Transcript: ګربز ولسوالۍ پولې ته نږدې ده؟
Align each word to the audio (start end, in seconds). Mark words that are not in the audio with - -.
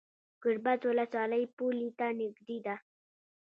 ګربز 0.43 0.79
ولسوالۍ 0.87 1.43
پولې 1.57 1.89
ته 1.97 2.05
نږدې 2.19 2.57
ده؟ 2.65 2.75